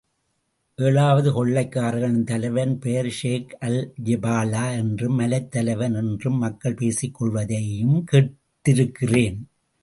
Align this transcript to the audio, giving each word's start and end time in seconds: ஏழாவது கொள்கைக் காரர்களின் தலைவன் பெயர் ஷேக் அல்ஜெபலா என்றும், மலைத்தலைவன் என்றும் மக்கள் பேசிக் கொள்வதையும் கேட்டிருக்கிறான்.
ஏழாவது 0.75 1.33
கொள்கைக் 1.33 1.75
காரர்களின் 1.75 2.23
தலைவன் 2.23 2.79
பெயர் 2.79 3.09
ஷேக் 3.09 3.57
அல்ஜெபலா 3.61 4.71
என்றும், 4.71 5.19
மலைத்தலைவன் 5.19 5.95
என்றும் 5.95 6.37
மக்கள் 6.37 6.73
பேசிக் 6.73 7.13
கொள்வதையும் 7.13 8.05
கேட்டிருக்கிறான். 8.11 9.37